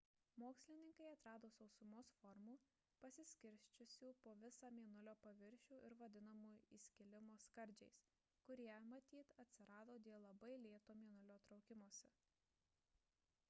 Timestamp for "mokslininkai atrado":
0.43-1.49